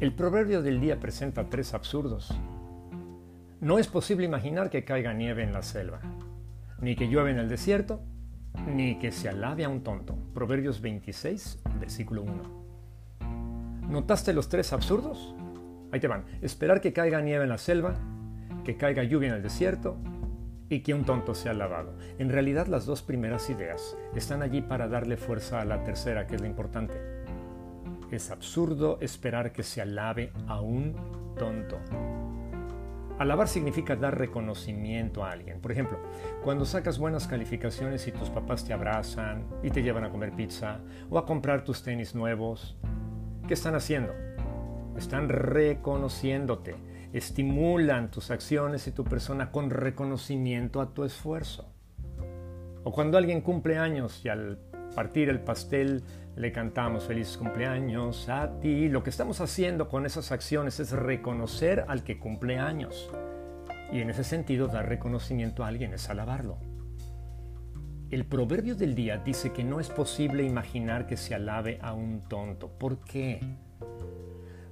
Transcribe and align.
El 0.00 0.12
proverbio 0.12 0.62
del 0.62 0.80
día 0.80 1.00
presenta 1.00 1.50
tres 1.50 1.74
absurdos. 1.74 2.32
No 3.60 3.80
es 3.80 3.88
posible 3.88 4.26
imaginar 4.26 4.70
que 4.70 4.84
caiga 4.84 5.12
nieve 5.12 5.42
en 5.42 5.52
la 5.52 5.62
selva, 5.62 5.98
ni 6.80 6.94
que 6.94 7.08
llueve 7.08 7.32
en 7.32 7.38
el 7.38 7.48
desierto, 7.48 8.00
ni 8.72 9.00
que 9.00 9.10
se 9.10 9.28
alabe 9.28 9.64
a 9.64 9.68
un 9.68 9.82
tonto. 9.82 10.16
Proverbios 10.34 10.80
26, 10.80 11.64
versículo 11.80 12.22
1. 12.22 13.88
¿Notaste 13.88 14.32
los 14.32 14.48
tres 14.48 14.72
absurdos? 14.72 15.34
Ahí 15.90 15.98
te 15.98 16.06
van. 16.06 16.26
Esperar 16.42 16.80
que 16.80 16.92
caiga 16.92 17.20
nieve 17.20 17.42
en 17.42 17.50
la 17.50 17.58
selva, 17.58 17.96
que 18.64 18.76
caiga 18.76 19.02
lluvia 19.02 19.30
en 19.30 19.34
el 19.34 19.42
desierto 19.42 19.96
y 20.68 20.84
que 20.84 20.94
un 20.94 21.06
tonto 21.06 21.34
sea 21.34 21.50
alabado. 21.50 21.98
En 22.20 22.28
realidad 22.28 22.68
las 22.68 22.86
dos 22.86 23.02
primeras 23.02 23.50
ideas 23.50 23.96
están 24.14 24.42
allí 24.42 24.60
para 24.60 24.86
darle 24.86 25.16
fuerza 25.16 25.60
a 25.60 25.64
la 25.64 25.82
tercera, 25.82 26.28
que 26.28 26.36
es 26.36 26.40
lo 26.40 26.46
importante 26.46 27.17
es 28.16 28.30
absurdo 28.30 28.98
esperar 29.00 29.52
que 29.52 29.62
se 29.62 29.80
alabe 29.80 30.32
a 30.46 30.60
un 30.60 30.94
tonto. 31.38 31.78
Alabar 33.18 33.48
significa 33.48 33.96
dar 33.96 34.16
reconocimiento 34.16 35.24
a 35.24 35.32
alguien. 35.32 35.60
Por 35.60 35.72
ejemplo, 35.72 35.98
cuando 36.44 36.64
sacas 36.64 36.98
buenas 36.98 37.26
calificaciones 37.26 38.06
y 38.06 38.12
tus 38.12 38.30
papás 38.30 38.64
te 38.64 38.72
abrazan 38.72 39.44
y 39.62 39.70
te 39.70 39.82
llevan 39.82 40.04
a 40.04 40.10
comer 40.10 40.32
pizza 40.36 40.80
o 41.10 41.18
a 41.18 41.26
comprar 41.26 41.64
tus 41.64 41.82
tenis 41.82 42.14
nuevos, 42.14 42.76
¿qué 43.48 43.54
están 43.54 43.74
haciendo? 43.74 44.14
Están 44.96 45.28
reconociéndote, 45.28 46.76
estimulan 47.12 48.12
tus 48.12 48.30
acciones 48.30 48.86
y 48.86 48.92
tu 48.92 49.02
persona 49.02 49.50
con 49.50 49.70
reconocimiento 49.70 50.80
a 50.80 50.94
tu 50.94 51.02
esfuerzo. 51.02 51.72
O 52.84 52.92
cuando 52.92 53.18
alguien 53.18 53.40
cumple 53.40 53.78
años 53.78 54.24
y 54.24 54.28
al 54.28 54.60
partir 54.98 55.28
el 55.28 55.38
pastel 55.38 56.02
le 56.34 56.50
cantamos 56.50 57.04
feliz 57.04 57.36
cumpleaños 57.36 58.28
a 58.28 58.58
ti. 58.58 58.88
Lo 58.88 59.04
que 59.04 59.10
estamos 59.10 59.40
haciendo 59.40 59.88
con 59.88 60.06
esas 60.06 60.32
acciones 60.32 60.80
es 60.80 60.90
reconocer 60.90 61.84
al 61.86 62.02
que 62.02 62.18
cumple 62.18 62.58
años. 62.58 63.08
Y 63.92 64.00
en 64.00 64.10
ese 64.10 64.24
sentido, 64.24 64.66
dar 64.66 64.88
reconocimiento 64.88 65.62
a 65.62 65.68
alguien 65.68 65.94
es 65.94 66.10
alabarlo. 66.10 66.58
El 68.10 68.26
proverbio 68.26 68.74
del 68.74 68.96
día 68.96 69.18
dice 69.18 69.52
que 69.52 69.62
no 69.62 69.78
es 69.78 69.88
posible 69.88 70.42
imaginar 70.42 71.06
que 71.06 71.16
se 71.16 71.32
alabe 71.32 71.78
a 71.80 71.92
un 71.92 72.22
tonto. 72.28 72.66
¿Por 72.66 72.98
qué? 72.98 73.38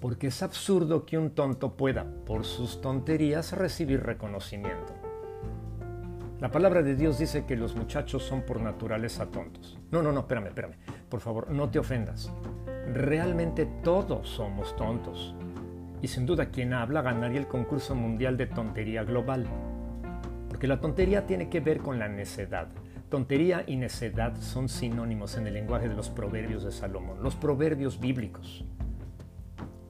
Porque 0.00 0.26
es 0.26 0.42
absurdo 0.42 1.06
que 1.06 1.16
un 1.16 1.30
tonto 1.30 1.76
pueda, 1.76 2.04
por 2.26 2.44
sus 2.44 2.80
tonterías, 2.80 3.52
recibir 3.52 4.02
reconocimiento. 4.02 4.97
La 6.40 6.52
palabra 6.52 6.82
de 6.82 6.94
Dios 6.94 7.18
dice 7.18 7.46
que 7.46 7.56
los 7.56 7.74
muchachos 7.74 8.22
son 8.22 8.42
por 8.42 8.60
naturaleza 8.60 9.26
tontos. 9.26 9.76
No, 9.90 10.02
no, 10.04 10.12
no, 10.12 10.20
espérame, 10.20 10.46
espérame. 10.46 10.76
Por 11.08 11.18
favor, 11.18 11.50
no 11.50 11.68
te 11.68 11.80
ofendas. 11.80 12.32
Realmente 12.94 13.66
todos 13.82 14.28
somos 14.28 14.76
tontos. 14.76 15.34
Y 16.00 16.06
sin 16.06 16.26
duda 16.26 16.50
quien 16.50 16.74
habla 16.74 17.02
ganaría 17.02 17.40
el 17.40 17.48
concurso 17.48 17.96
mundial 17.96 18.36
de 18.36 18.46
tontería 18.46 19.02
global. 19.02 19.48
Porque 20.48 20.68
la 20.68 20.80
tontería 20.80 21.26
tiene 21.26 21.48
que 21.48 21.58
ver 21.58 21.78
con 21.78 21.98
la 21.98 22.08
necedad. 22.08 22.68
Tontería 23.08 23.64
y 23.66 23.74
necedad 23.74 24.36
son 24.36 24.68
sinónimos 24.68 25.36
en 25.36 25.48
el 25.48 25.54
lenguaje 25.54 25.88
de 25.88 25.96
los 25.96 26.08
proverbios 26.08 26.62
de 26.62 26.70
Salomón, 26.70 27.20
los 27.20 27.34
proverbios 27.34 27.98
bíblicos. 27.98 28.64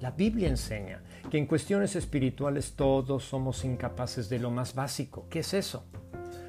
La 0.01 0.13
Biblia 0.13 0.49
enseña 0.49 1.03
que 1.31 1.37
en 1.37 1.45
cuestiones 1.45 1.95
espirituales 1.95 2.75
todos 2.75 3.25
somos 3.25 3.67
incapaces 3.67 4.31
de 4.31 4.39
lo 4.39 4.51
más 4.51 4.75
básico. 4.75 5.27
¿Qué 5.29 5.41
es 5.41 5.53
eso? 5.53 5.85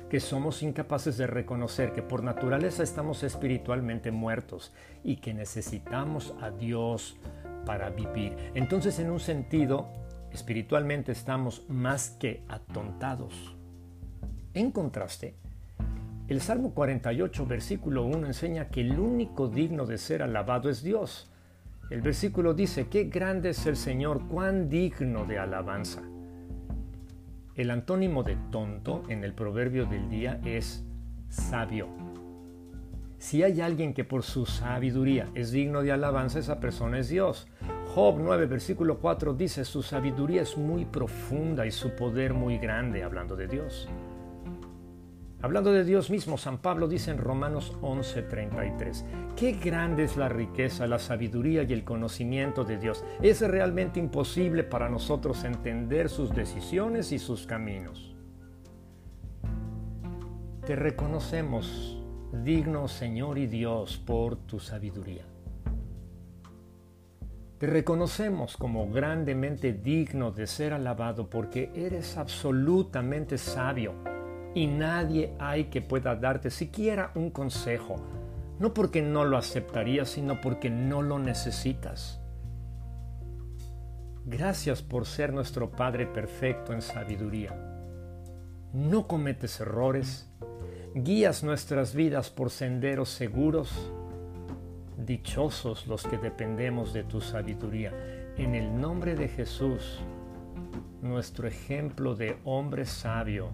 Que 0.09 0.19
somos 0.19 0.63
incapaces 0.63 1.17
de 1.17 1.27
reconocer 1.27 1.93
que 1.93 2.01
por 2.01 2.23
naturaleza 2.23 2.81
estamos 2.81 3.23
espiritualmente 3.23 4.11
muertos 4.11 4.73
y 5.03 5.17
que 5.17 5.33
necesitamos 5.33 6.33
a 6.41 6.49
Dios 6.49 7.17
para 7.65 7.91
vivir. 7.91 8.35
Entonces, 8.55 8.97
en 8.99 9.11
un 9.11 9.19
sentido, 9.19 9.87
espiritualmente 10.31 11.11
estamos 11.11 11.63
más 11.69 12.09
que 12.09 12.43
atontados. 12.47 13.55
En 14.55 14.71
contraste, 14.71 15.35
el 16.27 16.41
Salmo 16.41 16.73
48, 16.73 17.45
versículo 17.45 18.03
1 18.05 18.27
enseña 18.27 18.69
que 18.69 18.81
el 18.81 18.99
único 18.99 19.47
digno 19.47 19.85
de 19.85 19.97
ser 19.97 20.23
alabado 20.23 20.69
es 20.69 20.81
Dios. 20.81 21.31
El 21.89 22.01
versículo 22.01 22.53
dice, 22.53 22.87
qué 22.87 23.05
grande 23.05 23.49
es 23.49 23.65
el 23.65 23.75
Señor, 23.75 24.27
cuán 24.27 24.69
digno 24.69 25.25
de 25.25 25.39
alabanza. 25.39 26.03
El 27.59 27.71
antónimo 27.71 28.23
de 28.23 28.37
tonto 28.51 29.03
en 29.09 29.25
el 29.25 29.33
proverbio 29.33 29.85
del 29.85 30.09
día 30.09 30.39
es 30.45 30.85
sabio. 31.27 31.89
Si 33.17 33.43
hay 33.43 33.59
alguien 33.59 33.93
que 33.93 34.05
por 34.05 34.23
su 34.23 34.45
sabiduría 34.45 35.27
es 35.35 35.51
digno 35.51 35.81
de 35.81 35.91
alabanza, 35.91 36.39
esa 36.39 36.61
persona 36.61 36.99
es 36.99 37.09
Dios. 37.09 37.49
Job 37.93 38.15
9, 38.17 38.45
versículo 38.45 38.99
4 38.99 39.33
dice, 39.33 39.65
su 39.65 39.83
sabiduría 39.83 40.43
es 40.43 40.57
muy 40.57 40.85
profunda 40.85 41.65
y 41.65 41.71
su 41.71 41.89
poder 41.97 42.33
muy 42.33 42.59
grande, 42.59 43.03
hablando 43.03 43.35
de 43.35 43.49
Dios. 43.49 43.89
Hablando 45.41 45.71
de 45.71 45.85
Dios 45.85 46.09
mismo, 46.09 46.37
San 46.37 46.57
Pablo 46.57 46.89
dice 46.89 47.11
en 47.11 47.17
Romanos 47.17 47.71
11:33, 47.81 49.05
qué 49.37 49.53
grande 49.53 50.03
es 50.03 50.17
la 50.17 50.27
riqueza, 50.27 50.85
la 50.85 50.99
sabiduría 50.99 51.63
y 51.63 51.71
el 51.71 51.85
conocimiento 51.85 52.65
de 52.65 52.77
Dios. 52.77 53.05
Es 53.21 53.39
realmente 53.39 54.01
imposible 54.01 54.65
para 54.65 54.89
nosotros 54.89 55.45
entender 55.45 56.09
sus 56.09 56.35
decisiones 56.35 57.13
y 57.13 57.19
sus 57.19 57.47
caminos. 57.47 58.17
Te 60.65 60.75
reconocemos, 60.75 62.03
digno 62.43 62.89
Señor 62.89 63.37
y 63.37 63.47
Dios, 63.47 63.97
por 63.97 64.35
tu 64.35 64.59
sabiduría. 64.59 65.23
Te 67.59 67.67
reconocemos 67.67 68.57
como 68.57 68.89
grandemente 68.89 69.71
digno 69.71 70.31
de 70.31 70.47
ser 70.47 70.73
alabado 70.73 71.29
porque 71.29 71.71
eres 71.73 72.17
absolutamente 72.17 73.37
sabio 73.37 74.08
y 74.53 74.67
nadie 74.67 75.33
hay 75.39 75.65
que 75.65 75.81
pueda 75.81 76.15
darte 76.15 76.49
siquiera 76.49 77.11
un 77.15 77.29
consejo, 77.29 77.95
no 78.59 78.73
porque 78.73 79.01
no 79.01 79.25
lo 79.25 79.37
aceptarías, 79.37 80.09
sino 80.09 80.41
porque 80.41 80.69
no 80.69 81.01
lo 81.01 81.19
necesitas. 81.19 82.19
Gracias 84.25 84.81
por 84.81 85.05
ser 85.05 85.33
nuestro 85.33 85.71
Padre 85.71 86.05
perfecto 86.05 86.73
en 86.73 86.81
sabiduría. 86.81 87.55
No 88.73 89.07
cometes 89.07 89.59
errores, 89.59 90.29
guías 90.93 91.43
nuestras 91.43 91.95
vidas 91.95 92.29
por 92.29 92.51
senderos 92.51 93.09
seguros. 93.09 93.91
Dichosos 94.97 95.87
los 95.87 96.03
que 96.03 96.17
dependemos 96.17 96.93
de 96.93 97.03
tu 97.03 97.21
sabiduría. 97.21 97.91
En 98.37 98.53
el 98.53 98.79
nombre 98.79 99.15
de 99.15 99.29
Jesús, 99.29 99.99
nuestro 101.01 101.47
ejemplo 101.47 102.15
de 102.15 102.37
hombre 102.43 102.85
sabio, 102.85 103.49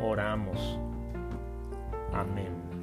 oramos. 0.00 0.78
Amén. 2.12 2.79